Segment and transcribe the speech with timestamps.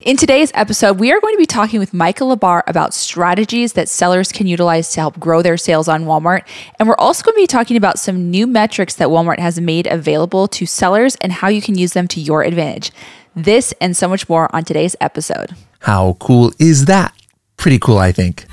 [0.00, 3.86] In today's episode, we are going to be talking with Michael Lebhar about strategies that
[3.86, 6.44] sellers can utilize to help grow their sales on Walmart.
[6.78, 9.86] And we're also going to be talking about some new metrics that Walmart has made
[9.86, 12.92] available to sellers and how you can use them to your advantage.
[13.36, 15.54] This and so much more on today's episode.
[15.80, 17.14] How cool is that?
[17.58, 18.46] Pretty cool, I think.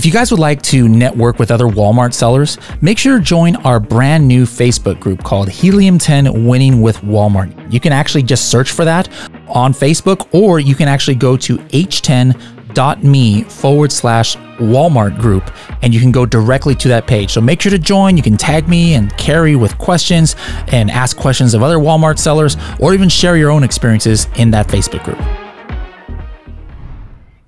[0.00, 3.54] If you guys would like to network with other Walmart sellers, make sure to join
[3.56, 7.70] our brand new Facebook group called Helium 10 Winning with Walmart.
[7.70, 9.10] You can actually just search for that
[9.46, 16.00] on Facebook, or you can actually go to h10.me forward slash Walmart group and you
[16.00, 17.32] can go directly to that page.
[17.32, 18.16] So make sure to join.
[18.16, 20.34] You can tag me and Carrie with questions
[20.68, 24.66] and ask questions of other Walmart sellers or even share your own experiences in that
[24.66, 25.49] Facebook group.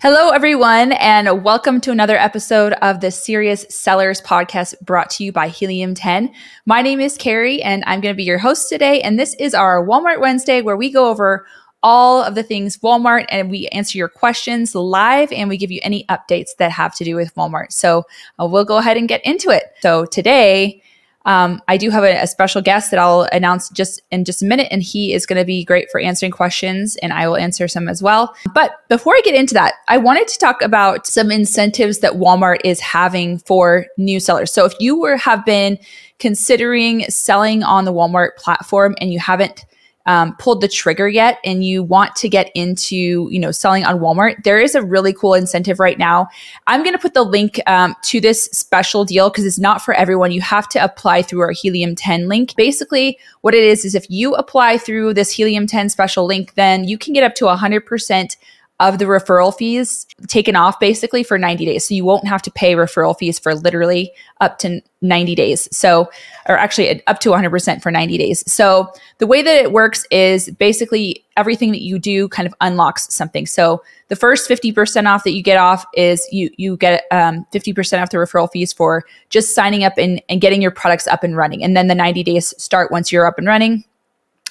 [0.03, 5.31] Hello, everyone, and welcome to another episode of the Serious Sellers podcast brought to you
[5.31, 6.35] by Helium 10.
[6.67, 9.01] My name is Carrie, and I'm going to be your host today.
[9.03, 11.47] And this is our Walmart Wednesday where we go over
[11.85, 15.79] all of the things Walmart and we answer your questions live and we give you
[15.85, 17.71] any updates that have to do with Walmart.
[17.71, 18.03] So
[18.41, 19.67] uh, we'll go ahead and get into it.
[19.83, 20.83] So today,
[21.25, 24.47] um, I do have a, a, special guest that I'll announce just in just a
[24.47, 27.69] minute, and he is going to be great for answering questions, and I will answer
[27.69, 28.35] some as well.
[28.55, 32.61] But before I get into that, I wanted to talk about some incentives that Walmart
[32.65, 34.53] is having for new sellers.
[34.53, 35.79] So if you were have been
[36.19, 39.65] considering selling on the Walmart platform and you haven't
[40.07, 43.99] um, pulled the trigger yet and you want to get into you know selling on
[43.99, 46.29] walmart there is a really cool incentive right now.
[46.67, 49.95] I'm going to put the link um, to this special deal because it's not for
[49.95, 50.33] everyone.
[50.33, 52.55] You have to apply through our helium 10 link.
[52.57, 56.85] Basically what it is is if you apply through this helium 10 special link then
[56.85, 58.37] you can get up to 100%
[58.83, 61.87] of the referral fees taken off basically for 90 days.
[61.87, 65.69] So you won't have to pay referral fees for literally up to 90 days.
[65.77, 66.11] So,
[66.49, 68.53] or actually up to 100% for 90 days.
[68.53, 73.13] So the way that it works is basically everything that you do kind of unlocks
[73.15, 73.47] something.
[73.47, 78.03] So the first 50% off that you get off is you, you get um, 50%
[78.03, 81.37] off the referral fees for just signing up and, and getting your products up and
[81.37, 81.63] running.
[81.63, 83.85] And then the 90 days start once you're up and running.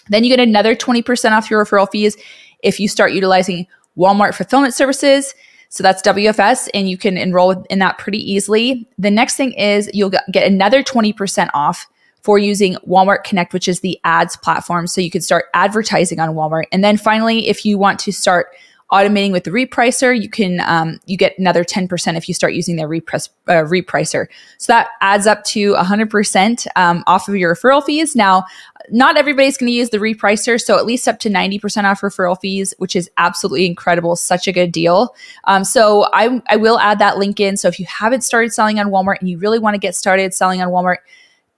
[0.09, 2.17] Then you get another 20% off your referral fees
[2.63, 3.67] if you start utilizing
[3.97, 5.33] Walmart Fulfillment Services.
[5.69, 8.89] So that's WFS, and you can enroll in that pretty easily.
[8.97, 11.87] The next thing is you'll get another 20% off
[12.23, 14.85] for using Walmart Connect, which is the ads platform.
[14.87, 16.65] So you can start advertising on Walmart.
[16.71, 18.47] And then finally, if you want to start
[18.91, 22.75] automating with the repricer, you can um, you get another 10% if you start using
[22.75, 24.27] their uh, repricer.
[24.57, 28.15] So that adds up to 100% um, off of your referral fees.
[28.15, 28.43] Now,
[28.89, 32.39] not everybody's going to use the repricer, so at least up to 90% off referral
[32.39, 34.15] fees, which is absolutely incredible.
[34.15, 35.15] Such a good deal.
[35.45, 37.57] Um, so I, I will add that link in.
[37.57, 40.33] So if you haven't started selling on Walmart and you really want to get started
[40.33, 40.97] selling on Walmart,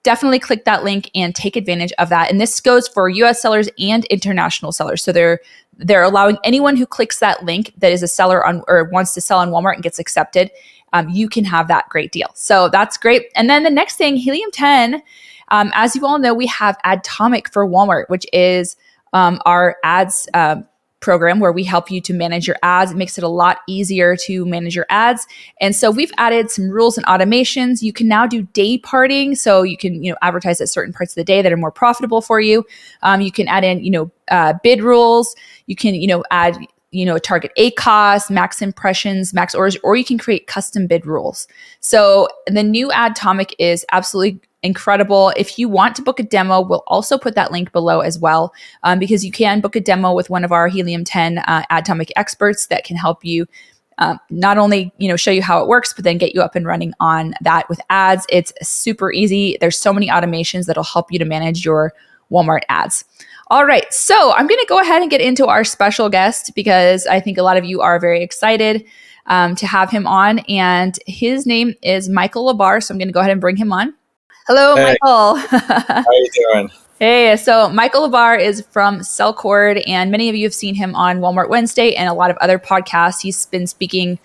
[0.03, 2.29] definitely click that link and take advantage of that.
[2.29, 5.03] And this goes for US sellers and international sellers.
[5.03, 5.39] So they're
[5.77, 9.21] they're allowing anyone who clicks that link that is a seller on or wants to
[9.21, 10.51] sell on Walmart and gets accepted,
[10.93, 12.29] um, you can have that great deal.
[12.35, 13.31] So that's great.
[13.35, 15.01] And then the next thing, Helium 10
[15.49, 18.75] um, as you all know, we have Adtomic for Walmart, which is
[19.13, 20.61] um, our ads uh,
[21.03, 22.91] program where we help you to manage your ads.
[22.91, 25.27] It makes it a lot easier to manage your ads.
[25.59, 27.83] And so we've added some rules and automations.
[27.83, 31.11] You can now do day parting, so you can you know advertise at certain parts
[31.11, 32.65] of the day that are more profitable for you.
[33.03, 35.35] Um, you can add in you know uh, bid rules.
[35.67, 36.57] You can you know add
[36.91, 41.47] you know target ACoS max impressions max orders or you can create custom bid rules
[41.79, 45.33] so the new adtomic is absolutely incredible.
[45.35, 48.53] If you want to book a demo, we'll also put that link below as well,
[48.83, 52.09] um, because you can book a demo with one of our Helium 10 uh, Adtomic
[52.15, 53.45] experts that can help you.
[53.99, 56.55] Um, not only you know show you how it works but then get you up
[56.55, 61.11] and running on that with ads it's super easy there's so many automations that'll help
[61.11, 61.93] you to manage your
[62.31, 63.05] walmart ads
[63.51, 67.05] all right so i'm going to go ahead and get into our special guest because
[67.05, 68.83] i think a lot of you are very excited
[69.27, 73.13] um, to have him on and his name is michael Lebhar so i'm going to
[73.13, 73.93] go ahead and bring him on
[74.47, 74.83] Hello, hey.
[75.01, 75.35] Michael.
[75.37, 76.69] How are you doing?
[76.99, 81.19] Hey, so Michael Lebhar is from Sellcord, and many of you have seen him on
[81.19, 83.21] Walmart Wednesday and a lot of other podcasts.
[83.21, 84.19] He's been speaking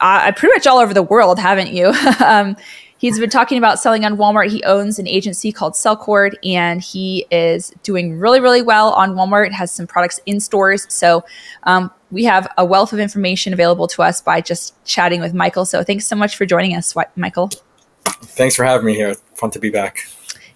[0.00, 1.88] uh, pretty much all over the world, haven't you?
[2.24, 2.56] um,
[2.96, 4.50] he's been talking about selling on Walmart.
[4.50, 9.52] He owns an agency called Sellcord, and he is doing really, really well on Walmart.
[9.52, 11.26] Has some products in stores, so
[11.64, 15.66] um, we have a wealth of information available to us by just chatting with Michael.
[15.66, 17.50] So thanks so much for joining us, Michael.
[18.06, 19.14] Thanks for having me here.
[19.34, 19.98] Fun to be back.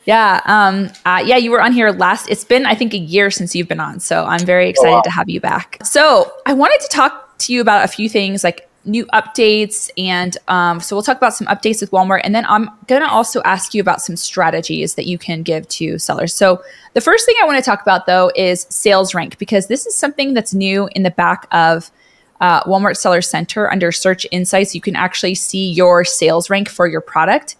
[0.04, 2.28] Yeah, um, uh, yeah, you were on here last.
[2.30, 4.92] It's been, I think, a year since you've been on, so I'm very oh, excited
[4.92, 5.02] oh, wow.
[5.02, 5.78] to have you back.
[5.84, 9.90] So I wanted to talk to you about a few things, like new updates.
[9.98, 12.22] And um, so we'll talk about some updates with Walmart.
[12.24, 15.68] And then I'm going to also ask you about some strategies that you can give
[15.68, 16.34] to sellers.
[16.34, 16.62] So
[16.94, 19.94] the first thing I want to talk about, though, is sales rank, because this is
[19.94, 21.90] something that's new in the back of
[22.40, 24.74] uh, Walmart Seller Center under Search Insights.
[24.74, 27.56] You can actually see your sales rank for your product.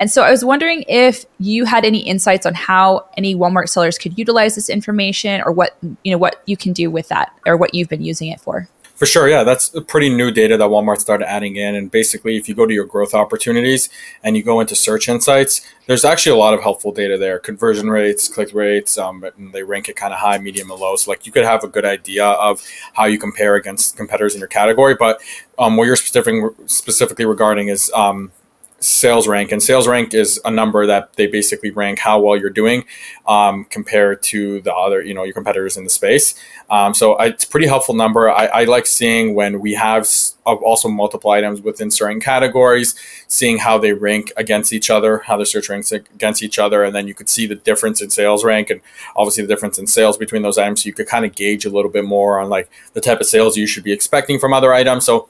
[0.00, 3.96] And so I was wondering if you had any insights on how any Walmart sellers
[3.96, 7.56] could utilize this information or what, you know, what you can do with that or
[7.56, 8.68] what you've been using it for.
[8.94, 11.74] For sure, yeah, that's pretty new data that Walmart started adding in.
[11.74, 13.88] And basically, if you go to your growth opportunities
[14.22, 17.90] and you go into search insights, there's actually a lot of helpful data there: conversion
[17.90, 18.96] rates, click rates.
[18.96, 20.94] Um, they rank it kind of high, medium, and low.
[20.94, 22.62] So like you could have a good idea of
[22.92, 24.94] how you compare against competitors in your category.
[24.94, 25.20] But
[25.58, 28.30] um, what you're specific, specifically regarding is um,
[28.80, 32.50] sales rank and sales rank is a number that they basically rank how well you're
[32.50, 32.84] doing
[33.26, 36.34] um, compared to the other you know your competitors in the space.
[36.70, 38.30] Um, so it's a pretty helpful number.
[38.30, 40.08] I, I, like seeing when we have
[40.44, 42.94] also multiple items within certain categories
[43.28, 46.94] seeing how they rank against each other how the search ranks against each other and
[46.94, 48.80] then you could see the difference in sales rank and
[49.14, 50.82] obviously the difference in sales between those items.
[50.82, 53.26] So you could kind of gauge a little bit more on like the type of
[53.26, 55.04] sales you should be expecting from other items.
[55.04, 55.28] So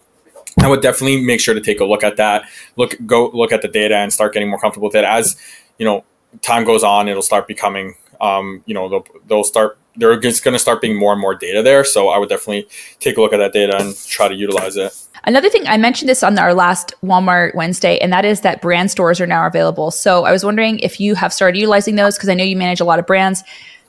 [0.61, 2.45] I would definitely make sure to take a look at that.
[2.77, 5.05] Look, go look at the data and start getting more comfortable with it.
[5.05, 5.37] As
[5.79, 6.05] you know,
[6.43, 9.79] time goes on, it'll start becoming, um, you know, they'll, they'll start.
[9.97, 11.85] There's going to start being more and more data there.
[11.85, 12.69] So I would definitely
[12.99, 14.93] take a look at that data and try to utilize it.
[15.23, 18.91] Another thing, I mentioned this on our last Walmart Wednesday, and that is that brand
[18.91, 19.91] stores are now available.
[19.91, 22.81] So I was wondering if you have started utilizing those because I know you manage
[22.81, 23.43] a lot of brands.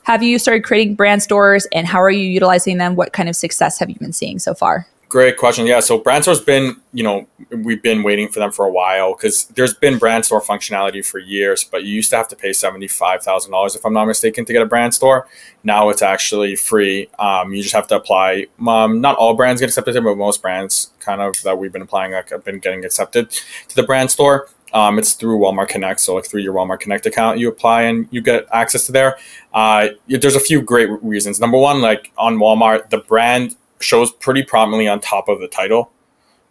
[0.04, 2.94] Have you started creating brand stores and how are you utilizing them?
[2.94, 4.86] What kind of success have you been seeing so far?
[5.08, 5.66] Great question.
[5.66, 9.44] Yeah, so Brandstore's been, you know, we've been waiting for them for a while because
[9.54, 12.88] there's been brand store functionality for years, but you used to have to pay seventy
[12.88, 15.28] five thousand dollars if I'm not mistaken to get a brand store.
[15.62, 17.08] Now it's actually free.
[17.20, 18.46] Um, you just have to apply.
[18.66, 22.10] Um, not all brands get accepted, but most brands kind of that we've been applying
[22.10, 24.48] like, have been getting accepted to the brand store.
[24.72, 28.08] Um, it's through Walmart Connect, so like through your Walmart Connect account, you apply and
[28.10, 29.18] you get access to there.
[29.54, 31.38] Uh, there's a few great reasons.
[31.38, 35.90] Number one, like on Walmart, the brand shows pretty prominently on top of the title.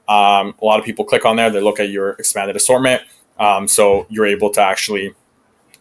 [0.07, 3.01] Um, a lot of people click on there, they look at your expanded assortment.
[3.39, 5.13] Um, so you're able to actually,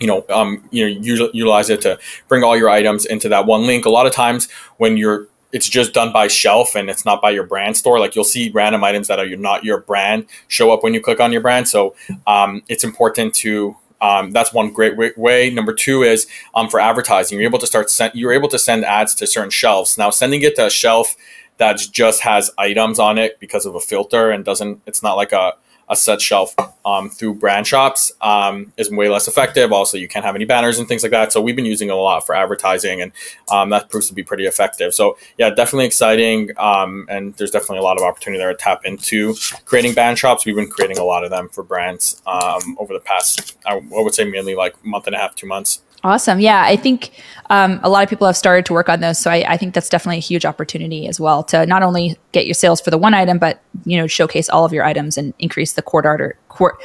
[0.01, 1.99] you know, um, you know, utilize it to
[2.29, 3.85] bring all your items into that one link.
[3.85, 7.31] A lot of times when you're it's just done by shelf and it's not by
[7.31, 8.01] your brand store.
[8.01, 11.21] Like you'll see random items that are not your brand show up when you click
[11.21, 11.69] on your brand.
[11.69, 11.95] So
[12.27, 15.49] um, it's important to um, that's one great way.
[15.49, 17.39] Number two is um, for advertising.
[17.39, 19.97] You're able to start send, you're able to send ads to certain shelves.
[19.97, 21.17] Now, sending it to a shelf
[21.57, 25.33] that just has items on it because of a filter and doesn't it's not like
[25.33, 25.53] a
[25.89, 26.55] a set shelf
[26.85, 29.73] um, through brand shops um, is way less effective.
[29.73, 31.33] Also, you can't have any banners and things like that.
[31.33, 33.13] So we've been using it a lot for advertising, and
[33.51, 34.95] um, that proves to be pretty effective.
[34.95, 38.85] So yeah, definitely exciting, um, and there's definitely a lot of opportunity there to tap
[38.85, 39.35] into
[39.65, 40.45] creating brand shops.
[40.45, 44.15] We've been creating a lot of them for brands um, over the past, I would
[44.15, 45.81] say, mainly like month and a half, two months.
[46.05, 46.39] Awesome.
[46.39, 47.11] Yeah, I think
[47.49, 49.19] um, a lot of people have started to work on those.
[49.19, 52.45] So I, I, think that's definitely a huge opportunity as well to not only get
[52.47, 55.33] your sales for the one item, but you know showcase all of your items and
[55.39, 56.37] increase the cart order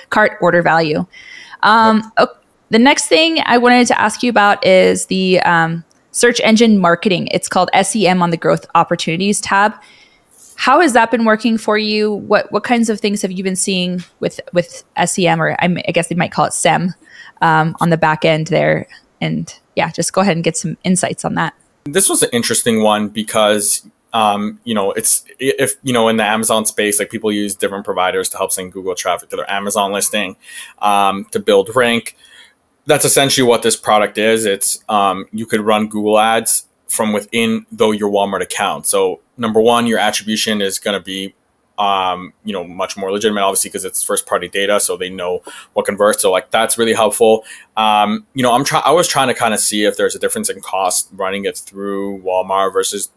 [0.09, 1.05] cart order value.
[1.63, 2.31] Um, okay,
[2.69, 7.27] the next thing I wanted to ask you about is the um, search engine marketing.
[7.31, 9.73] It's called SEM on the growth opportunities tab.
[10.55, 12.13] How has that been working for you?
[12.13, 15.91] What what kinds of things have you been seeing with with SEM or I, I
[15.91, 16.93] guess they might call it SEM
[17.41, 18.87] um, on the back end there?
[19.21, 21.53] And yeah, just go ahead and get some insights on that.
[21.85, 26.23] This was an interesting one because um, you know, it's if you know in the
[26.23, 29.91] Amazon space, like people use different providers to help send Google traffic to their Amazon
[29.91, 30.35] listing
[30.79, 32.15] um, to build rank.
[32.85, 34.45] That's essentially what this product is.
[34.45, 38.87] It's um, you could run Google ads from within though your Walmart account.
[38.87, 41.35] So number one, your attribution is going to be
[41.79, 45.41] um, you know, much more legitimate, obviously, because it's first party data, so they know
[45.73, 46.21] what converts.
[46.21, 47.45] So like that's really helpful.
[47.77, 48.83] Um, you know, I'm trying.
[48.85, 51.57] I was trying to kind of see if there's a difference in cost running it
[51.57, 53.09] through Walmart versus.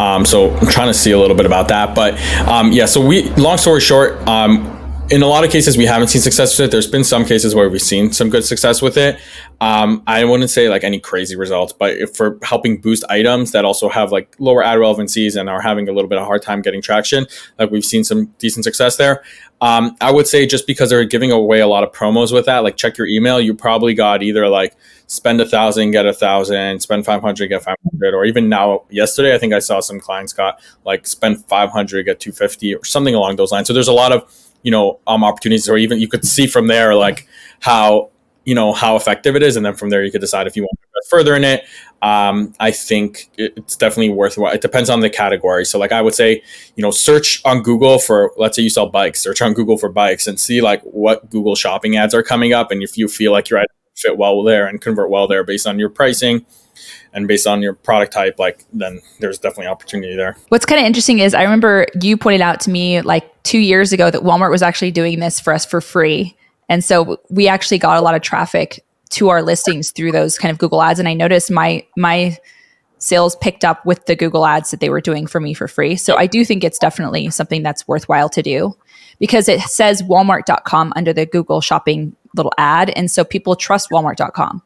[0.00, 2.18] Um, so I'm trying to see a little bit about that, but
[2.48, 2.86] um, yeah.
[2.86, 6.58] So we, long story short, um, in a lot of cases we haven't seen success
[6.58, 6.70] with it.
[6.70, 9.18] There's been some cases where we've seen some good success with it.
[9.60, 13.88] Um, i wouldn't say like any crazy results but for helping boost items that also
[13.88, 16.82] have like lower ad relevancies and are having a little bit of hard time getting
[16.82, 17.28] traction
[17.60, 19.22] like we've seen some decent success there.
[19.60, 22.64] Um, i would say just because they're giving away a lot of promos with that
[22.64, 24.74] like check your email you probably got either like
[25.06, 29.38] spend a thousand get a thousand spend 500 get 500 or even now yesterday i
[29.38, 33.52] think i saw some clients got like spend 500 get 250 or something along those
[33.52, 33.68] lines.
[33.68, 36.66] So there's a lot of you know um, opportunities or even you could see from
[36.66, 37.26] there like
[37.60, 38.10] how
[38.44, 40.62] you know how effective it is and then from there you could decide if you
[40.62, 41.64] want to bit further in it,
[42.00, 44.52] um, I think it's definitely worthwhile.
[44.52, 45.64] It depends on the category.
[45.64, 46.42] So, like I would say,
[46.76, 49.88] you know, search on Google for, let's say you sell bikes, search on Google for
[49.88, 52.70] bikes and see like what Google shopping ads are coming up.
[52.70, 53.66] And if you feel like your ad
[53.96, 56.44] fit well there and convert well there based on your pricing
[57.12, 60.36] and based on your product type, like then there's definitely opportunity there.
[60.48, 63.92] What's kind of interesting is I remember you pointed out to me like two years
[63.92, 66.36] ago that Walmart was actually doing this for us for free.
[66.68, 70.50] And so we actually got a lot of traffic to our listings through those kind
[70.50, 70.98] of Google ads.
[70.98, 72.38] And I noticed my my
[72.98, 75.96] sales picked up with the Google ads that they were doing for me for free.
[75.96, 78.76] So I do think it's definitely something that's worthwhile to do
[79.18, 84.62] because it says walmart.com under the Google shopping little ad and so people trust walmart.com.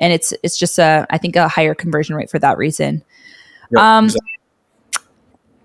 [0.00, 3.04] And it's it's just a I think a higher conversion rate for that reason.
[3.70, 4.32] Yep, um, exactly.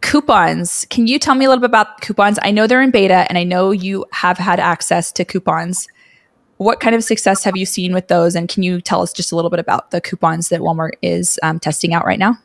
[0.02, 0.86] Coupons.
[0.92, 2.38] Can you tell me a little bit about coupons?
[2.44, 5.88] I know they're in beta and I know you have had access to coupons
[6.58, 8.36] what kind of success have you seen with those?
[8.36, 11.40] And can you tell us just a little bit about the coupons that Walmart is
[11.44, 12.38] um, testing out right now?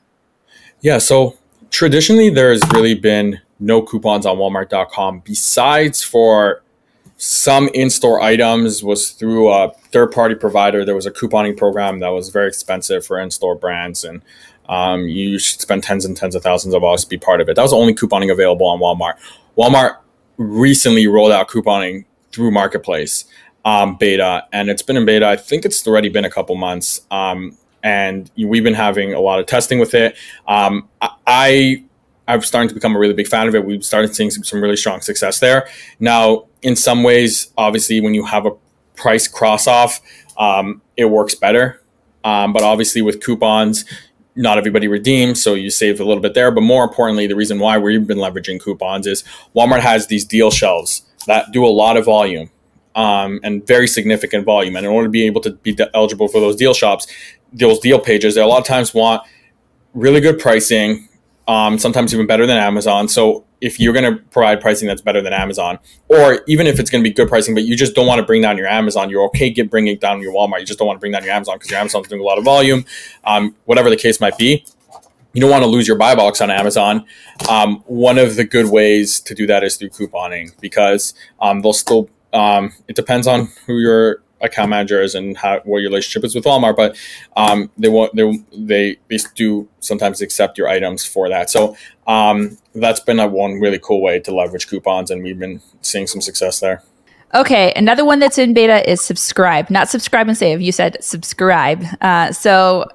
[0.80, 1.36] Yeah, so
[1.70, 6.62] traditionally there's really been no coupons on Walmart.com besides for
[7.22, 10.86] some in-store items was through a third-party provider.
[10.86, 14.22] There was a couponing program that was very expensive for in-store brands, and
[14.70, 17.48] um, you should spend tens and tens of thousands of dollars to be part of
[17.50, 17.56] it.
[17.56, 19.18] That was the only couponing available on Walmart.
[19.54, 19.98] Walmart
[20.38, 23.26] recently rolled out couponing through Marketplace
[23.66, 25.26] um, beta, and it's been in beta.
[25.28, 29.40] I think it's already been a couple months, um, and we've been having a lot
[29.40, 30.16] of testing with it.
[30.48, 30.88] Um,
[31.26, 31.84] I
[32.30, 33.64] I'm starting to become a really big fan of it.
[33.64, 35.68] We've started seeing some, some really strong success there.
[35.98, 38.52] Now, in some ways, obviously, when you have a
[38.96, 40.00] price cross off,
[40.38, 41.82] um, it works better.
[42.24, 43.84] Um, but obviously, with coupons,
[44.36, 46.50] not everybody redeems, so you save a little bit there.
[46.50, 50.50] But more importantly, the reason why we've been leveraging coupons is Walmart has these deal
[50.50, 52.50] shelves that do a lot of volume
[52.94, 54.76] um, and very significant volume.
[54.76, 57.06] And in order to be able to be eligible for those deal shops,
[57.52, 59.22] those deal pages, they a lot of times want
[59.94, 61.08] really good pricing,
[61.50, 63.08] um, sometimes even better than Amazon.
[63.08, 66.88] So if you're going to provide pricing that's better than Amazon, or even if it's
[66.88, 69.10] going to be good pricing, but you just don't want to bring down your Amazon,
[69.10, 70.60] you're okay get bringing down your Walmart.
[70.60, 72.38] You just don't want to bring down your Amazon because your Amazon's doing a lot
[72.38, 72.84] of volume,
[73.24, 74.64] um, whatever the case might be.
[75.32, 77.04] You don't want to lose your buy box on Amazon.
[77.48, 81.72] Um, one of the good ways to do that is through couponing because um, they'll
[81.72, 86.24] still um, it depends on who your account manager is and how what your relationship
[86.24, 86.96] is with Walmart, but
[87.36, 91.50] um, they want they they they do sometimes accept your items for that.
[91.50, 95.60] So um, that's been a one really cool way to leverage coupons, and we've been
[95.82, 96.82] seeing some success there.
[97.32, 100.60] Okay, another one that's in beta is subscribe, not subscribe and save.
[100.60, 101.84] You said subscribe.
[102.00, 102.86] Uh, so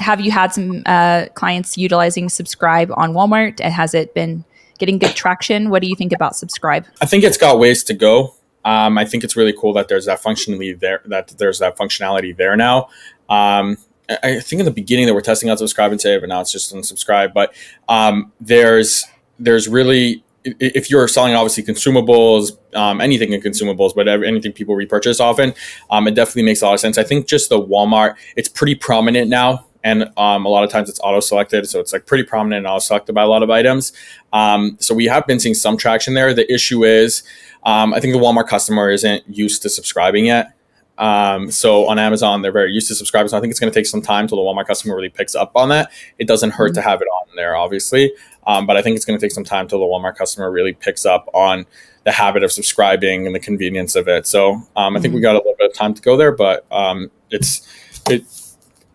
[0.00, 4.44] have you had some uh, clients utilizing subscribe on Walmart, and has it been
[4.78, 5.70] getting good traction?
[5.70, 6.86] What do you think about subscribe?
[7.00, 8.34] I think it's got ways to go.
[8.66, 11.00] Um, I think it's really cool that there's that functionality there.
[11.06, 12.88] That there's that functionality there now.
[13.30, 16.40] Um, I think in the beginning they were testing out subscribe and save, and now
[16.40, 17.32] it's just unsubscribe.
[17.32, 17.54] But
[17.88, 19.04] um, there's
[19.38, 20.24] there's really
[20.60, 25.54] if you're selling obviously consumables, um, anything in consumables, but anything people repurchase often,
[25.90, 26.98] um, it definitely makes a lot of sense.
[26.98, 29.65] I think just the Walmart, it's pretty prominent now.
[29.86, 31.68] And um, a lot of times it's auto selected.
[31.68, 33.92] So it's like pretty prominent and auto selected by a lot of items.
[34.32, 36.34] Um, so we have been seeing some traction there.
[36.34, 37.22] The issue is
[37.62, 40.54] um, I think the Walmart customer isn't used to subscribing yet.
[40.98, 43.28] Um, so on Amazon, they're very used to subscribing.
[43.28, 45.36] So I think it's going to take some time till the Walmart customer really picks
[45.36, 45.92] up on that.
[46.18, 46.74] It doesn't hurt mm-hmm.
[46.74, 48.12] to have it on there, obviously,
[48.48, 50.72] um, but I think it's going to take some time till the Walmart customer really
[50.72, 51.64] picks up on
[52.02, 54.26] the habit of subscribing and the convenience of it.
[54.26, 55.22] So um, I think we mm-hmm.
[55.22, 57.68] got a little bit of time to go there, but um, it's
[58.08, 58.24] it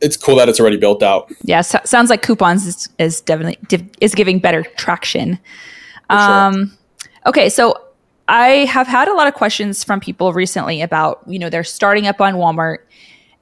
[0.01, 1.31] it's cool that it's already built out.
[1.43, 3.57] Yeah, so, sounds like coupons is, is definitely
[3.99, 5.39] is giving better traction.
[6.09, 6.19] Sure.
[6.19, 6.77] Um,
[7.25, 7.75] okay, so
[8.27, 12.07] I have had a lot of questions from people recently about, you know, they're starting
[12.07, 12.79] up on Walmart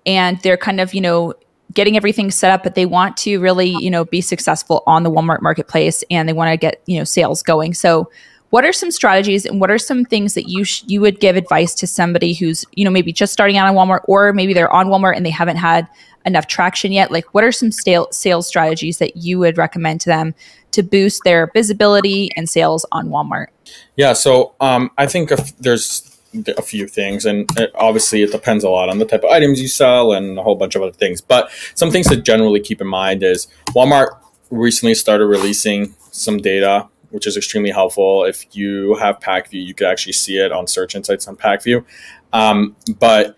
[0.05, 1.33] and they're kind of, you know,
[1.73, 5.11] getting everything set up, but they want to really, you know, be successful on the
[5.11, 7.73] Walmart marketplace and they want to get, you know, sales going.
[7.73, 8.09] So,
[8.49, 11.35] what are some strategies and what are some things that you sh- you would give
[11.35, 14.71] advice to somebody who's, you know, maybe just starting out on Walmart or maybe they're
[14.71, 15.87] on Walmart and they haven't had
[16.25, 17.11] enough traction yet?
[17.11, 20.33] Like, what are some sales strategies that you would recommend to them
[20.71, 23.47] to boost their visibility and sales on Walmart?
[23.95, 26.17] Yeah, so um, I think if there's
[26.57, 29.61] a few things, and it, obviously it depends a lot on the type of items
[29.61, 31.21] you sell and a whole bunch of other things.
[31.21, 36.87] But some things to generally keep in mind is Walmart recently started releasing some data,
[37.11, 38.23] which is extremely helpful.
[38.23, 41.83] If you have Pacvue, you could actually see it on Search Insights on Pacvue.
[42.33, 43.35] Um, but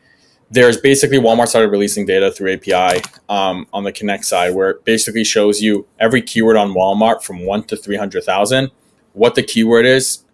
[0.49, 4.85] there's basically Walmart started releasing data through API um, on the Connect side, where it
[4.85, 8.71] basically shows you every keyword on Walmart from one to three hundred thousand,
[9.13, 10.25] what the keyword is,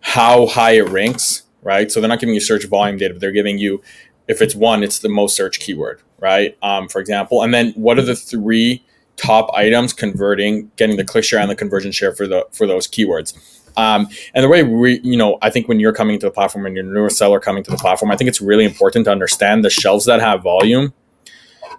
[0.00, 1.90] how high it ranks, right?
[1.90, 3.82] So they're not giving you search volume data, but they're giving you,
[4.28, 6.56] if it's one, it's the most search keyword, right?
[6.62, 8.84] Um, for example, and then what are the three
[9.22, 12.88] top items converting, getting the click share and the conversion share for the for those
[12.88, 13.36] keywords.
[13.76, 16.66] Um, and the way we, you know, I think when you're coming to the platform
[16.66, 19.10] and you're a newer seller coming to the platform, I think it's really important to
[19.10, 20.92] understand the shelves that have volume.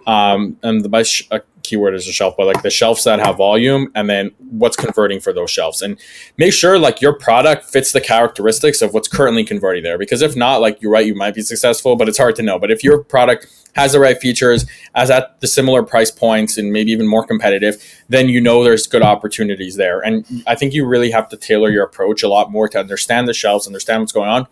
[0.06, 1.28] Um, and the best sh-
[1.62, 5.20] keyword is a shelf, but like the shelves that have volume and then what's converting
[5.20, 5.82] for those shelves.
[5.82, 5.98] And
[6.36, 9.96] make sure like your product fits the characteristics of what's currently converting there.
[9.96, 12.58] Because if not, like you're right, you might be successful, but it's hard to know.
[12.58, 16.72] But if your product has the right features, as at the similar price points and
[16.72, 20.00] maybe even more competitive, then you know there's good opportunities there.
[20.00, 23.28] And I think you really have to tailor your approach a lot more to understand
[23.28, 24.46] the shelves, understand what's going on.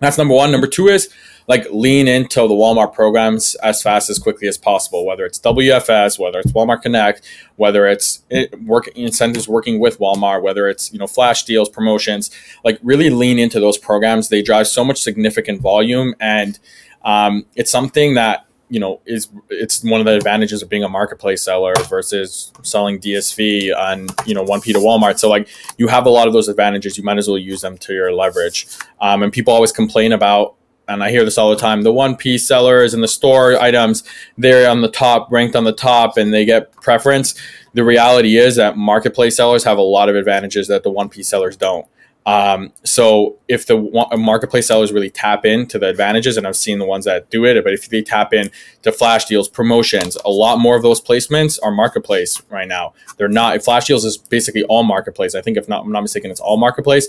[0.00, 0.50] That's number one.
[0.50, 1.08] Number two is
[1.46, 6.18] like lean into the Walmart programs as fast as quickly as possible, whether it's WFS,
[6.18, 7.22] whether it's Walmart Connect,
[7.56, 12.30] whether it's it, work incentives working with Walmart, whether it's you know flash deals, promotions,
[12.64, 14.28] like really lean into those programs.
[14.28, 16.58] They drive so much significant volume, and
[17.02, 20.88] um, it's something that you know is it's one of the advantages of being a
[20.88, 25.18] marketplace seller versus selling DSV on you know 1P to Walmart.
[25.18, 25.48] So like
[25.78, 26.98] you have a lot of those advantages.
[26.98, 28.68] You might as well use them to your leverage.
[29.00, 30.54] Um, and people always complain about
[30.88, 31.82] and I hear this all the time.
[31.82, 34.04] The 1P sellers and the store items,
[34.38, 37.34] they're on the top, ranked on the top, and they get preference.
[37.74, 41.58] The reality is that marketplace sellers have a lot of advantages that the 1P sellers
[41.58, 41.86] don't.
[42.28, 43.78] Um, so if the
[44.18, 47.64] marketplace sellers really tap into the advantages, and I've seen the ones that do it,
[47.64, 48.50] but if they tap in
[48.82, 52.92] to flash deals, promotions, a lot more of those placements are marketplace right now.
[53.16, 53.62] They're not.
[53.64, 55.34] Flash deals is basically all marketplace.
[55.34, 57.08] I think if not, I'm not mistaken, it's all marketplace.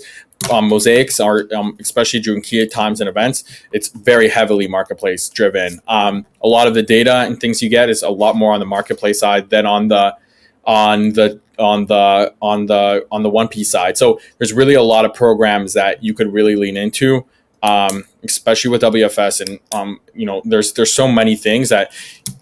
[0.50, 5.82] Um, mosaics are, um, especially during key times and events, it's very heavily marketplace driven.
[5.86, 8.60] Um, a lot of the data and things you get is a lot more on
[8.60, 10.16] the marketplace side than on the
[10.64, 13.96] on the on the on the on the 1P side.
[13.98, 17.24] So there's really a lot of programs that you could really lean into,
[17.62, 19.46] um, especially with WFS.
[19.46, 21.92] And um, you know, there's there's so many things that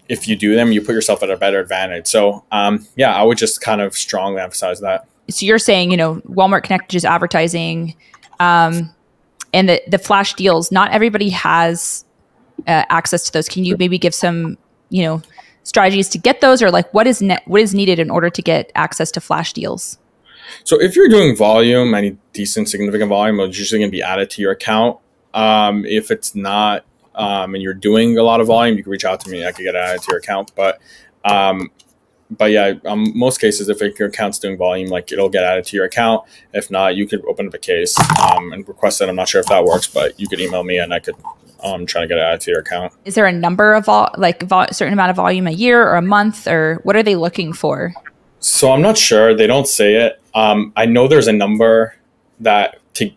[0.09, 2.07] if you do them, you put yourself at a better advantage.
[2.07, 5.07] So um, yeah, I would just kind of strongly emphasize that.
[5.31, 7.95] So you're saying you know Walmart Connect is advertising,
[8.41, 8.95] um,
[9.53, 10.73] and the the flash deals.
[10.73, 12.05] Not everybody has
[12.67, 13.49] uh, access to those.
[13.49, 14.57] Can you maybe give some
[14.91, 15.23] you know
[15.69, 18.41] strategies to get those or like what is ne- what is needed in order to
[18.41, 19.99] get access to flash deals
[20.65, 24.31] so if you're doing volume any decent significant volume it's usually going to be added
[24.31, 24.99] to your account
[25.35, 29.05] um, if it's not um, and you're doing a lot of volume you can reach
[29.05, 30.81] out to me i could get added to your account but
[31.25, 31.71] um,
[32.31, 35.77] but yeah, um, most cases, if your account's doing volume, like it'll get added to
[35.77, 36.25] your account.
[36.53, 39.09] If not, you could open up a case um, and request it.
[39.09, 41.15] I'm not sure if that works, but you could email me and I could
[41.63, 42.93] um, trying to get it added to your account.
[43.05, 45.97] Is there a number of vol- like a certain amount of volume a year or
[45.97, 47.93] a month, or what are they looking for?
[48.41, 49.35] So I'm not sure.
[49.35, 50.21] They don't say it.
[50.35, 51.97] Um, I know there's a number
[52.41, 53.11] that to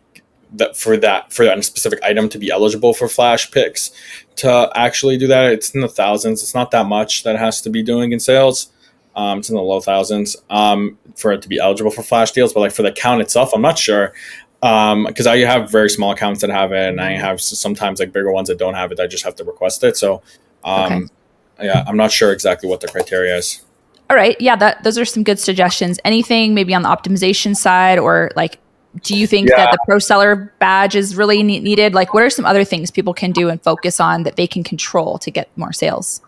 [0.54, 3.92] that for that for that specific item to be eligible for flash picks
[4.38, 5.52] to actually do that.
[5.52, 6.42] It's in the thousands.
[6.42, 8.72] It's not that much that has to be doing in sales.
[9.16, 12.54] Um, it's in the low thousands um, for it to be eligible for flash deals.
[12.54, 14.14] But like for the account itself, I'm not sure
[14.62, 18.14] because um, I have very small accounts that have it, and I have sometimes like
[18.14, 19.00] bigger ones that don't have it.
[19.00, 19.98] I just have to request it.
[19.98, 20.22] So,
[20.64, 21.10] um,
[21.58, 21.66] okay.
[21.66, 23.64] yeah, I'm not sure exactly what the criteria is.
[24.10, 26.00] All right, yeah, that those are some good suggestions.
[26.06, 28.60] Anything maybe on the optimization side, or like,
[29.02, 29.58] do you think yeah.
[29.58, 31.96] that the pro seller badge is really ne- needed?
[31.96, 34.64] Like, what are some other things people can do and focus on that they can
[34.64, 36.22] control to get more sales?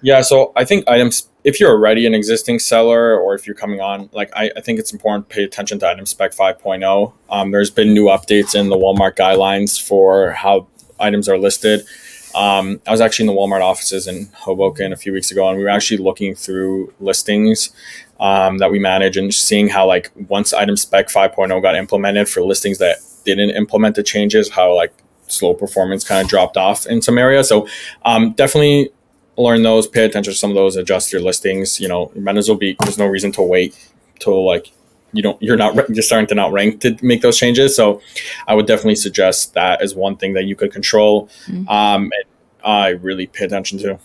[0.00, 3.80] Yeah, so I think items if you're already an existing seller or if you're coming
[3.80, 7.12] on, like I, I think it's important to pay attention to item spec 5.0.
[7.30, 10.66] Um, there's been new updates in the Walmart guidelines for how
[10.98, 11.86] items are listed.
[12.34, 15.56] Um, I was actually in the Walmart offices in Hoboken a few weeks ago, and
[15.56, 17.70] we were actually looking through listings
[18.18, 22.42] um, that we manage and seeing how like once item spec 5.0 got implemented for
[22.42, 24.92] listings that didn't implement the changes, how like
[25.28, 27.48] slow performance kind of dropped off in some areas.
[27.48, 27.68] So
[28.04, 28.90] um, definitely
[29.36, 31.80] learn those, pay attention to some of those, adjust your listings.
[31.80, 32.76] You know, you might as well be.
[32.80, 33.76] There's no reason to wait
[34.18, 34.72] till like
[35.12, 37.74] you don't you're not you're starting to not rank to make those changes.
[37.76, 38.00] So
[38.46, 41.28] I would definitely suggest that as one thing that you could control.
[41.46, 41.68] Mm-hmm.
[41.68, 42.24] Um, and
[42.64, 43.98] I really pay attention to.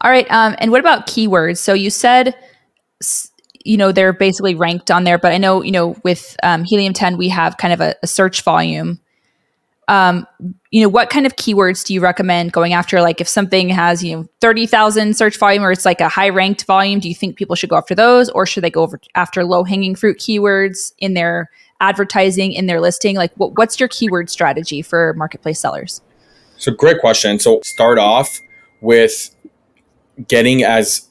[0.00, 0.30] All right.
[0.30, 1.58] Um, and what about keywords?
[1.58, 2.36] So you said
[3.64, 6.92] you know they're basically ranked on there but i know you know with um, helium
[6.92, 9.00] 10 we have kind of a, a search volume
[9.92, 10.26] um,
[10.70, 13.02] you know, what kind of keywords do you recommend going after?
[13.02, 16.64] Like if something has, you know, 30,000 search volume or it's like a high ranked
[16.64, 19.64] volume, do you think people should go after those or should they go after low
[19.64, 21.50] hanging fruit keywords in their
[21.82, 23.16] advertising, in their listing?
[23.16, 26.00] Like what, what's your keyword strategy for marketplace sellers?
[26.56, 27.38] So great question.
[27.38, 28.40] So start off
[28.80, 29.36] with
[30.26, 31.06] getting as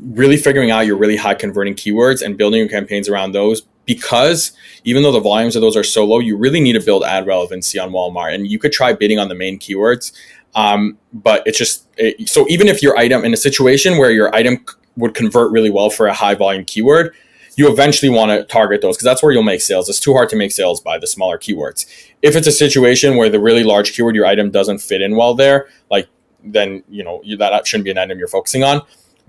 [0.00, 4.52] really figuring out your really high converting keywords and building your campaigns around those because
[4.84, 7.26] even though the volumes of those are so low, you really need to build ad
[7.26, 8.32] relevancy on Walmart.
[8.32, 10.12] And you could try bidding on the main keywords.
[10.54, 14.32] Um, but it's just it, so even if your item in a situation where your
[14.32, 14.64] item
[14.96, 17.12] would convert really well for a high volume keyword,
[17.56, 19.88] you eventually want to target those because that's where you'll make sales.
[19.88, 21.84] It's too hard to make sales by the smaller keywords.
[22.22, 25.34] If it's a situation where the really large keyword your item doesn't fit in well
[25.34, 26.06] there, like
[26.44, 28.82] then you know you, that shouldn't be an item you're focusing on.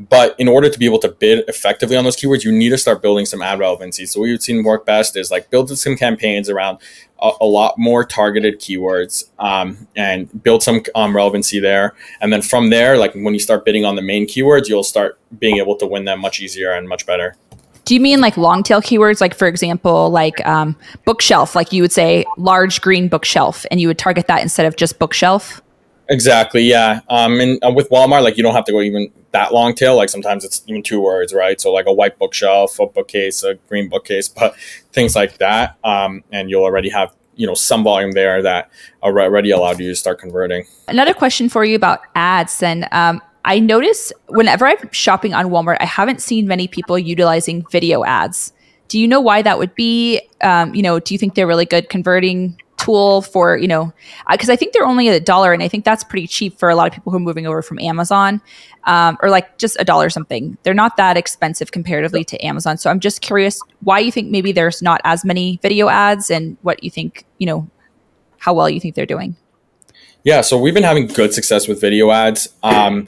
[0.09, 2.77] But in order to be able to bid effectively on those keywords, you need to
[2.77, 4.05] start building some ad relevancy.
[4.05, 6.79] So what you've seen work best is like build some campaigns around
[7.19, 11.93] a, a lot more targeted keywords um, and build some um, relevancy there.
[12.19, 15.19] And then from there, like when you start bidding on the main keywords, you'll start
[15.37, 17.35] being able to win them much easier and much better.
[17.85, 21.55] Do you mean like long tail keywords, like for example, like um, bookshelf?
[21.55, 24.99] Like you would say large green bookshelf, and you would target that instead of just
[24.99, 25.61] bookshelf.
[26.11, 26.63] Exactly.
[26.63, 26.99] Yeah.
[27.09, 29.95] Um, and uh, with Walmart, like you don't have to go even that long tail.
[29.95, 31.59] Like sometimes it's even two words, right?
[31.59, 34.55] So like a white bookshelf, a bookcase, a green bookcase, but
[34.91, 35.77] things like that.
[35.85, 38.69] Um, and you'll already have you know some volume there that
[39.01, 40.67] already allowed you to start converting.
[40.89, 42.59] Another question for you about ads.
[42.59, 47.65] Then um, I notice whenever I'm shopping on Walmart, I haven't seen many people utilizing
[47.71, 48.51] video ads.
[48.89, 50.21] Do you know why that would be?
[50.41, 53.93] Um, you know, do you think they're really good converting tool for you know
[54.31, 56.75] because i think they're only a dollar and i think that's pretty cheap for a
[56.75, 58.41] lot of people who are moving over from amazon
[58.85, 60.57] um, or like just a dollar something.
[60.63, 62.77] They're not that expensive comparatively to amazon.
[62.77, 66.57] So i'm just curious why you think maybe there's not as many video ads and
[66.61, 67.69] what you think you know
[68.39, 69.35] how well you think they're doing.
[70.23, 72.49] Yeah so we've been having good success with video ads.
[72.63, 73.07] Um,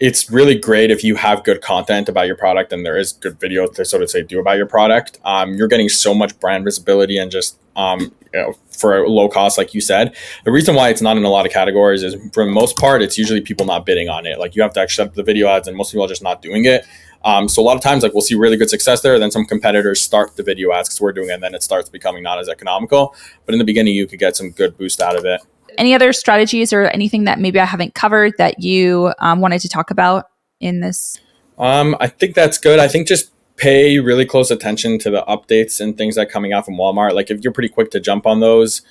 [0.00, 3.40] it's really great if you have good content about your product and there is good
[3.40, 5.18] video to sort of say do about your product.
[5.24, 9.58] Um, you're getting so much brand visibility and just um, you know, for low cost,
[9.58, 10.14] like you said.
[10.44, 13.02] The reason why it's not in a lot of categories is for the most part,
[13.02, 14.38] it's usually people not bidding on it.
[14.38, 16.64] Like you have to accept the video ads, and most people are just not doing
[16.64, 16.84] it.
[17.24, 19.18] Um, so a lot of times, like we'll see really good success there.
[19.18, 21.88] Then some competitors start the video ads because we're doing it, and then it starts
[21.88, 23.14] becoming not as economical.
[23.44, 25.40] But in the beginning, you could get some good boost out of it
[25.78, 29.68] any other strategies or anything that maybe I haven't covered that you um, wanted to
[29.68, 30.26] talk about
[30.60, 31.20] in this?
[31.56, 32.78] Um, I think that's good.
[32.78, 36.52] I think just pay really close attention to the updates and things that are coming
[36.52, 37.12] out from Walmart.
[37.12, 38.82] Like if you're pretty quick to jump on those,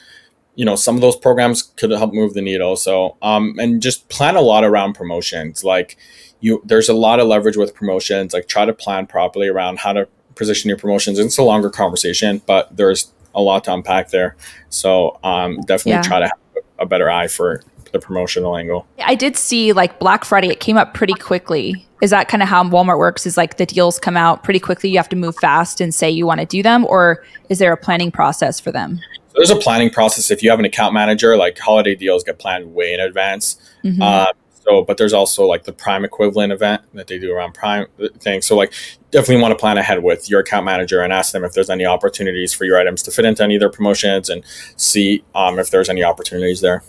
[0.56, 2.75] you know, some of those programs could help move the needle.
[2.75, 5.63] So, um, and just plan a lot around promotions.
[5.63, 5.97] Like
[6.41, 8.34] you, there's a lot of leverage with promotions.
[8.34, 11.17] Like try to plan properly around how to position your promotions.
[11.17, 14.36] It's a longer conversation, but there's a lot to unpack there.
[14.69, 16.01] So, um, definitely yeah.
[16.01, 17.63] try to have a better eye for
[18.00, 18.88] the promotional angle.
[19.04, 21.86] I did see like Black Friday, it came up pretty quickly.
[22.02, 23.26] Is that kind of how Walmart works?
[23.26, 26.10] Is like the deals come out pretty quickly, you have to move fast and say
[26.10, 29.00] you want to do them, or is there a planning process for them?
[29.30, 30.30] So there's a planning process.
[30.30, 33.58] If you have an account manager, like holiday deals get planned way in advance.
[33.84, 34.02] Mm-hmm.
[34.02, 34.28] Uh,
[34.68, 37.88] so, but there's also like the Prime equivalent event that they do around Prime
[38.20, 38.42] thing.
[38.42, 38.74] So, like,
[39.12, 41.86] definitely want to plan ahead with your account manager and ask them if there's any
[41.86, 44.44] opportunities for your items to fit into any of their promotions and
[44.76, 46.84] see um, if there's any opportunities there.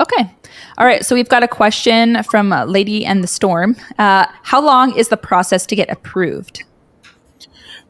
[0.00, 0.30] Okay.
[0.78, 1.04] All right.
[1.04, 3.76] So we've got a question from uh, Lady and the Storm.
[3.98, 6.64] Uh, how long is the process to get approved?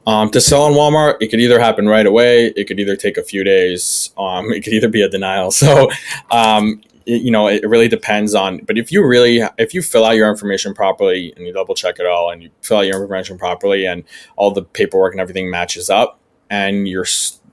[0.07, 2.53] Um, to sell on Walmart, it could either happen right away.
[2.57, 4.11] It could either take a few days.
[4.17, 5.51] Um, it could either be a denial.
[5.51, 5.91] So,
[6.31, 8.59] um, it, you know, it really depends on.
[8.59, 11.99] But if you really, if you fill out your information properly and you double check
[11.99, 14.05] it all, and you fill out your information properly, and
[14.37, 17.07] all the paperwork and everything matches up, and you're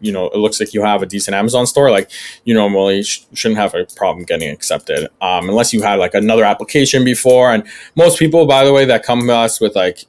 [0.04, 2.12] you know it looks like you have a decent Amazon store, like
[2.44, 6.44] you normally sh- shouldn't have a problem getting accepted, um, unless you had like another
[6.44, 7.52] application before.
[7.52, 7.64] And
[7.96, 10.06] most people, by the way, that come to us with like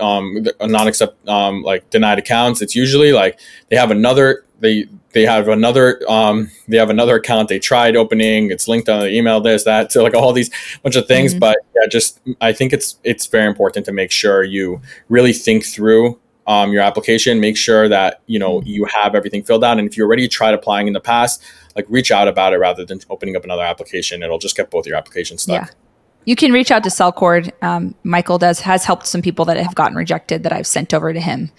[0.00, 3.38] um, non accept um, like denied accounts, it's usually like
[3.70, 8.50] they have another they they have another um, they have another account they tried opening
[8.50, 10.50] it's linked on the email this that so like all these
[10.82, 11.40] bunch of things mm-hmm.
[11.40, 15.64] but yeah just i think it's it's very important to make sure you really think
[15.64, 19.78] through um, your application, make sure that you know you have everything filled out.
[19.78, 21.42] And if you already tried applying in the past,
[21.74, 24.22] like reach out about it rather than opening up another application.
[24.22, 25.66] It'll just get both your applications stuck.
[25.68, 25.74] Yeah.
[26.24, 27.52] You can reach out to SellCord.
[27.62, 31.12] Um, Michael does has helped some people that have gotten rejected that I've sent over
[31.12, 31.50] to him.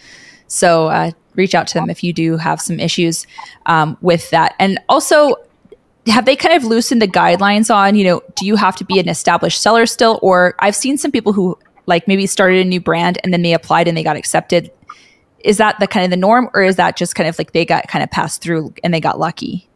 [0.47, 3.27] So uh, reach out to them if you do have some issues
[3.65, 4.55] um, with that.
[4.59, 5.35] And also,
[6.07, 8.97] have they kind of loosened the guidelines on you know do you have to be
[8.97, 12.79] an established seller still or i've seen some people who like maybe started a new
[12.79, 14.71] brand and then they applied and they got accepted
[15.41, 17.65] is that the kind of the norm or is that just kind of like they
[17.65, 19.67] got kind of passed through and they got lucky?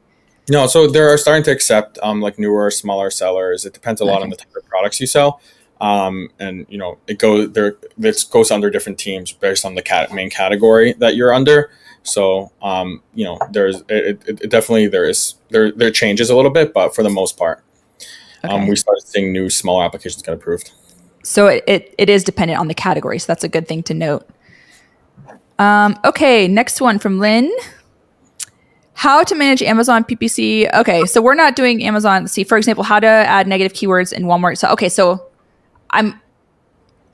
[0.49, 3.65] No so they're starting to accept um, like newer smaller sellers.
[3.65, 4.23] It depends a lot okay.
[4.23, 5.41] on the type of products you sell.
[5.79, 9.81] Um, and you know it goes there this goes under different teams based on the
[9.81, 11.71] cat, main category that you're under.
[12.03, 16.51] So um, you know there's it, it, definitely there is there there changes a little
[16.51, 17.63] bit but for the most part
[18.43, 18.61] um, okay.
[18.61, 20.71] um, we started seeing new smaller applications get approved.
[21.23, 23.93] So it, it, it is dependent on the category so that's a good thing to
[23.93, 24.27] note
[25.61, 27.51] um, okay, next one from Lynn.
[28.93, 30.73] How to manage Amazon PPC.
[30.73, 32.27] Okay, so we're not doing Amazon.
[32.27, 34.57] See, for example, how to add negative keywords in Walmart.
[34.57, 35.23] So okay, so
[35.91, 36.19] I'm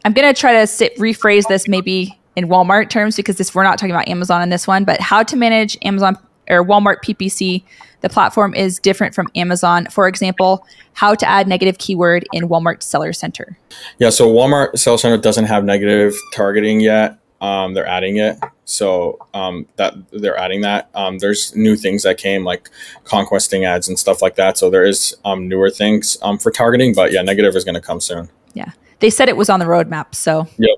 [0.06, 3.78] I'm gonna try to sit, rephrase this maybe in Walmart terms because this we're not
[3.78, 6.18] talking about Amazon in this one, but how to manage Amazon
[6.50, 7.64] or Walmart PPC.
[8.00, 9.88] The platform is different from Amazon.
[9.92, 13.58] For example, how to add negative keyword in Walmart Seller Center.
[13.98, 17.20] Yeah, so Walmart Seller Center doesn't have negative targeting yet.
[17.40, 20.90] Um, they're adding it, so um, that they're adding that.
[20.96, 22.70] Um, there's new things that came like
[23.04, 24.58] conquesting ads and stuff like that.
[24.58, 27.82] So there is um, newer things um, for targeting, but yeah, negative is going to
[27.82, 28.30] come soon.
[28.54, 30.16] Yeah, they said it was on the roadmap.
[30.16, 30.78] So Yep.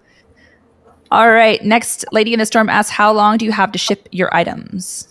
[1.11, 1.63] All right.
[1.63, 5.07] Next, Lady in the Storm asks, "How long do you have to ship your items?"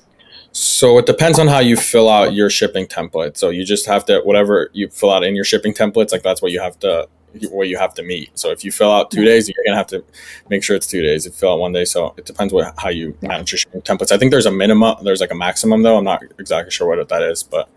[0.52, 3.36] So it depends on how you fill out your shipping template.
[3.36, 6.40] So you just have to whatever you fill out in your shipping templates, like that's
[6.40, 7.08] what you have to
[7.50, 8.30] what you have to meet.
[8.38, 10.04] So if you fill out two days, you're gonna have to
[10.48, 11.26] make sure it's two days.
[11.26, 13.28] If you fill out one day, so it depends what how you Yeah.
[13.28, 14.12] manage your templates.
[14.12, 15.96] I think there's a minimum, there's like a maximum though.
[15.96, 17.68] I'm not exactly sure what that is, but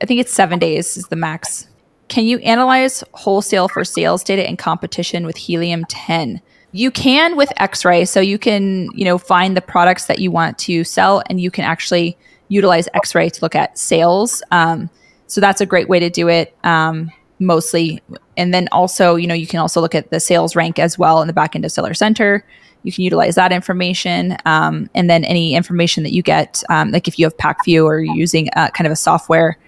[0.00, 1.66] I think it's seven days is the max.
[2.08, 6.40] Can you analyze wholesale for sales data in competition with Helium 10?
[6.72, 10.58] You can with X-ray, so you can you know find the products that you want
[10.60, 12.16] to sell, and you can actually
[12.48, 14.42] utilize X-ray to look at sales.
[14.50, 14.88] Um,
[15.26, 16.54] so that's a great way to do it.
[16.64, 18.02] Um, mostly,
[18.38, 21.20] and then also you know you can also look at the sales rank as well
[21.20, 22.44] in the back end of Seller Center.
[22.84, 27.08] You can utilize that information, um, and then any information that you get, um, like
[27.08, 29.58] if you have Pacvue or you're using uh, kind of a software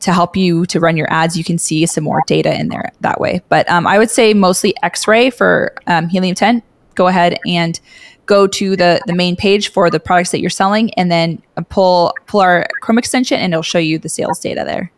[0.00, 2.92] to help you to run your ads, you can see some more data in there
[3.00, 3.40] that way.
[3.48, 6.62] But um, I would say mostly X-ray for um, Helium 10.
[6.94, 7.80] Go ahead and
[8.26, 11.62] go to the the main page for the products that you're selling, and then uh,
[11.62, 14.92] pull pull our Chrome extension, and it'll show you the sales data there.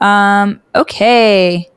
[0.00, 1.70] Um, okay,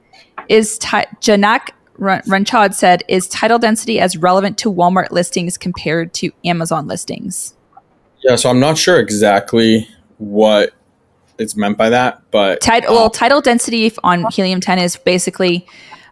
[0.50, 6.32] is ti- Janak Runchad said is title density as relevant to Walmart listings compared to
[6.44, 7.56] Amazon listings?
[8.26, 8.36] yeah.
[8.36, 10.74] So I'm not sure exactly what
[11.38, 15.68] it's meant by that, but Tit- well, title density on Helium 10 is basically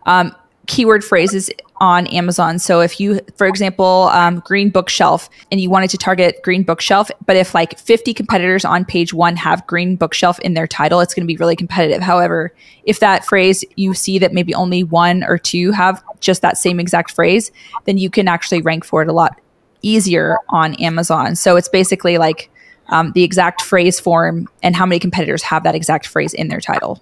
[0.05, 0.35] um,
[0.67, 2.59] keyword phrases on Amazon.
[2.59, 7.11] So if you, for example, um, green bookshelf, and you wanted to target green bookshelf,
[7.25, 11.13] but if like 50 competitors on page one have green bookshelf in their title, it's
[11.13, 12.01] going to be really competitive.
[12.01, 12.53] However,
[12.85, 16.79] if that phrase you see that maybe only one or two have just that same
[16.79, 17.51] exact phrase,
[17.83, 19.39] then you can actually rank for it a lot
[19.81, 21.35] easier on Amazon.
[21.35, 22.49] So it's basically like
[22.87, 26.61] um, the exact phrase form and how many competitors have that exact phrase in their
[26.61, 27.01] title.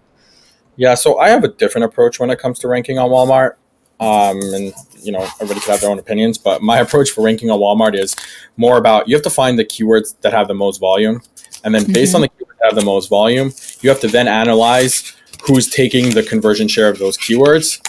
[0.81, 3.51] Yeah, so I have a different approach when it comes to ranking on Walmart.
[3.99, 7.51] Um, and you know, everybody could have their own opinions, but my approach for ranking
[7.51, 8.15] on Walmart is
[8.57, 11.21] more about you have to find the keywords that have the most volume,
[11.63, 14.27] and then based on the keywords that have the most volume, you have to then
[14.27, 17.79] analyze who's taking the conversion share of those keywords,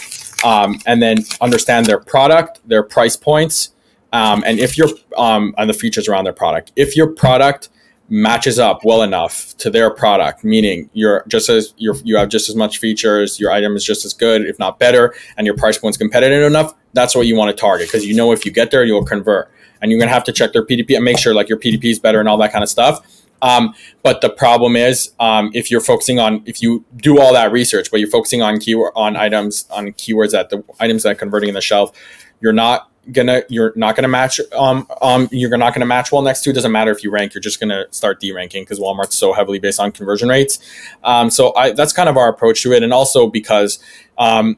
[0.45, 3.71] um, and then understand their product, their price points,
[4.11, 6.71] um, and if your um, and the features around their product.
[6.75, 7.69] If your product
[8.09, 12.49] matches up well enough to their product, meaning you're just as you're, you have just
[12.49, 15.77] as much features, your item is just as good, if not better, and your price
[15.77, 18.71] point's competitive enough, that's what you want to target because you know if you get
[18.71, 19.51] there, you'll convert.
[19.81, 21.99] And you're gonna have to check their PDP and make sure like your PDP is
[21.99, 23.05] better and all that kind of stuff.
[23.41, 27.51] Um, but the problem is, um, if you're focusing on, if you do all that
[27.51, 31.15] research, but you're focusing on keyword on items on keywords that the items that are
[31.15, 31.91] converting in the shelf,
[32.39, 36.41] you're not gonna you're not gonna match um um you're not gonna match well next
[36.41, 39.33] to it doesn't matter if you rank you're just gonna start deranking because walmart's so
[39.33, 40.59] heavily based on conversion rates.
[41.03, 43.79] Um so i that's kind of our approach to it and also because
[44.17, 44.57] um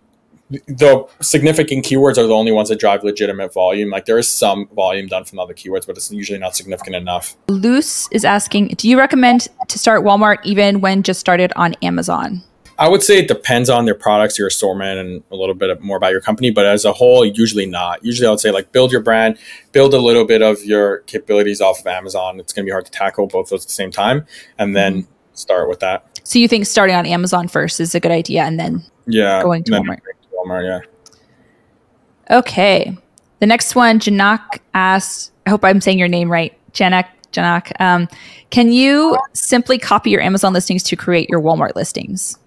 [0.50, 3.90] the significant keywords are the only ones that drive legitimate volume.
[3.90, 7.36] Like there is some volume done from other keywords but it's usually not significant enough.
[7.48, 12.44] Luce is asking, do you recommend to start Walmart even when just started on Amazon?
[12.78, 15.98] I would say it depends on their products, your assortment, and a little bit more
[15.98, 16.52] about your company.
[16.52, 18.04] But as a whole, usually not.
[18.04, 19.38] Usually, I would say like build your brand,
[19.72, 22.40] build a little bit of your capabilities off of Amazon.
[22.40, 24.26] It's going to be hard to tackle both those at the same time,
[24.58, 26.20] and then start with that.
[26.24, 29.64] So you think starting on Amazon first is a good idea and then Yeah, Going
[29.66, 30.00] to Walmart.
[30.34, 32.38] Walmart, yeah.
[32.38, 32.98] Okay.
[33.40, 36.58] The next one, Janak asked, I hope I'm saying your name right.
[36.72, 38.08] Janak, Janak, um,
[38.50, 42.40] can you simply copy your Amazon listings to create your Walmart listings?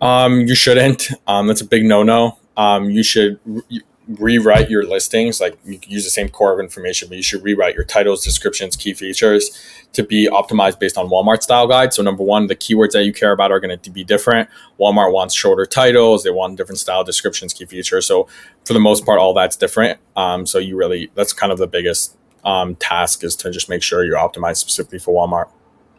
[0.00, 1.08] Um, you shouldn't.
[1.26, 2.38] Um, that's a big no-no.
[2.56, 5.40] Um, you should re- rewrite your listings.
[5.40, 8.76] Like you use the same core of information, but you should rewrite your titles, descriptions,
[8.76, 9.50] key features
[9.92, 11.92] to be optimized based on Walmart style guide.
[11.92, 14.48] So number one, the keywords that you care about are going to be different.
[14.78, 16.22] Walmart wants shorter titles.
[16.22, 18.06] They want different style descriptions, key features.
[18.06, 18.28] So
[18.64, 19.98] for the most part, all that's different.
[20.14, 23.82] Um, so you really, that's kind of the biggest um, task is to just make
[23.82, 25.48] sure you're optimized specifically for Walmart.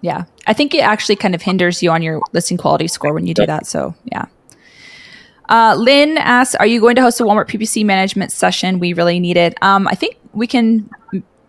[0.02, 0.26] Yeah.
[0.46, 3.34] I think it actually kind of hinders you on your listing quality score when you
[3.34, 3.66] do that.
[3.66, 4.26] So, yeah.
[5.50, 8.80] Uh, Lynn asks, "Are you going to host a Walmart PPC management session?
[8.80, 10.90] We really need it." Um, I think we can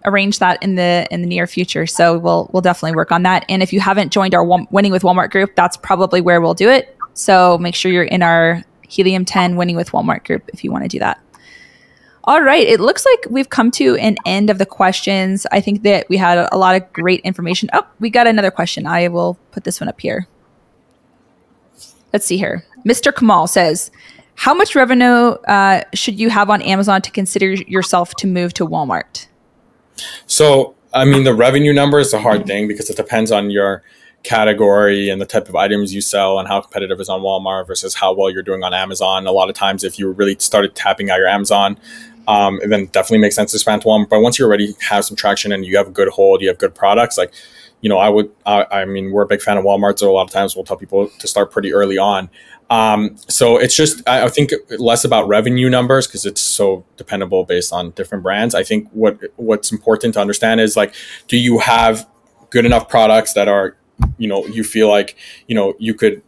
[0.05, 1.87] arrange that in the in the near future.
[1.87, 3.45] So we'll we'll definitely work on that.
[3.49, 6.71] And if you haven't joined our Winning with Walmart group, that's probably where we'll do
[6.71, 6.97] it.
[7.15, 10.85] So make sure you're in our Helium 10 Winning with Walmart group if you want
[10.85, 11.21] to do that.
[12.29, 15.47] All right, it looks like we've come to an end of the questions.
[15.51, 17.71] I think that we had a lot of great information.
[17.73, 18.87] Oh, we got another question.
[18.87, 20.29] I will put this one up here.
[22.13, 22.67] Let's see here.
[22.87, 23.17] Mr.
[23.17, 23.91] Kamal says,
[24.35, 28.67] "How much revenue uh, should you have on Amazon to consider yourself to move to
[28.67, 29.27] Walmart?"
[30.27, 33.83] So, I mean, the revenue number is a hard thing because it depends on your
[34.23, 37.95] category and the type of items you sell and how competitive is on Walmart versus
[37.95, 39.27] how well you're doing on Amazon.
[39.27, 41.79] A lot of times, if you really started tapping out your Amazon,
[42.29, 44.11] um, then definitely makes sense to expand to Walmart.
[44.11, 46.59] But once you already have some traction and you have a good hold, you have
[46.59, 47.33] good products, like,
[47.81, 49.99] you know, I would, I, I mean, we're a big fan of Walmart.
[49.99, 52.29] So a lot of times we'll tell people to start pretty early on.
[52.71, 57.45] Um, so it's just, I, I think less about revenue numbers because it's so dependable
[57.45, 58.55] based on different brands.
[58.55, 60.95] I think what, what's important to understand is like,
[61.29, 62.07] do you have
[62.51, 63.77] good enough products that are,
[64.19, 66.23] you know, you feel like, you know, you could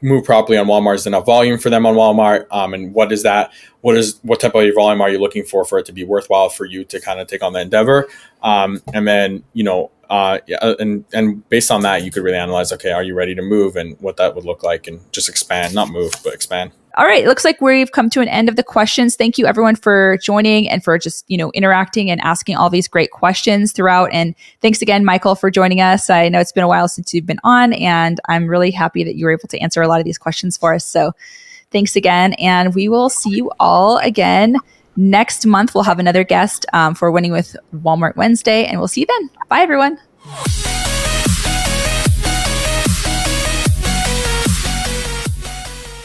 [0.00, 3.22] move properly on Walmart is enough volume for them on Walmart, um, and what is
[3.22, 3.52] that?
[3.80, 6.48] What is what type of volume are you looking for for it to be worthwhile
[6.48, 8.08] for you to kind of take on the endeavor?
[8.44, 12.36] Um, and then you know, uh, uh, and and based on that, you could really
[12.36, 12.70] analyze.
[12.72, 15.74] Okay, are you ready to move, and what that would look like, and just expand,
[15.74, 16.70] not move, but expand.
[16.96, 19.16] All right, looks like we've come to an end of the questions.
[19.16, 22.86] Thank you everyone for joining and for just, you know, interacting and asking all these
[22.86, 24.10] great questions throughout.
[24.12, 26.08] And thanks again, Michael, for joining us.
[26.08, 29.16] I know it's been a while since you've been on, and I'm really happy that
[29.16, 30.84] you were able to answer a lot of these questions for us.
[30.84, 31.10] So
[31.72, 32.34] thanks again.
[32.34, 34.56] And we will see you all again
[34.96, 35.74] next month.
[35.74, 39.30] We'll have another guest um, for Winning with Walmart Wednesday, and we'll see you then.
[39.48, 39.98] Bye, everyone.